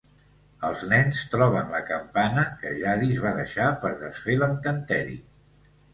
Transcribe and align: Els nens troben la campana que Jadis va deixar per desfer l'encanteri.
Els 0.69 0.85
nens 0.93 1.19
troben 1.33 1.69
la 1.75 1.81
campana 1.89 2.45
que 2.63 2.71
Jadis 2.79 3.19
va 3.27 3.35
deixar 3.41 3.69
per 3.85 3.93
desfer 4.03 4.39
l'encanteri. 4.41 5.19